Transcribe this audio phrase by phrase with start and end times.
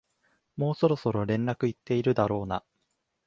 [0.55, 2.63] もうそろそろ連絡行ってるだろうな